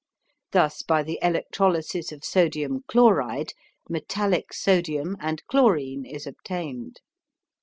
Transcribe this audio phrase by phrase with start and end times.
[0.51, 3.53] Thus by the electrolysis of sodium chloride
[3.87, 7.01] metallic sodium and chlorine is obtained.